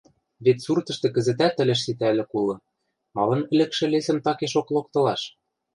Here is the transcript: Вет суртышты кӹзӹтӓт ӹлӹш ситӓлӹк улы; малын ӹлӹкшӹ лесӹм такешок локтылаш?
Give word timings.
Вет 0.43 0.57
суртышты 0.65 1.07
кӹзӹтӓт 1.15 1.55
ӹлӹш 1.63 1.79
ситӓлӹк 1.85 2.31
улы; 2.39 2.55
малын 3.15 3.41
ӹлӹкшӹ 3.53 3.85
лесӹм 3.93 4.17
такешок 4.25 4.67
локтылаш? 4.75 5.21